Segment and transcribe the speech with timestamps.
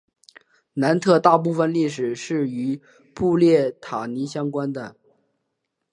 [0.73, 2.81] 南特大部分历史是与
[3.13, 4.95] 布列塔尼相关的。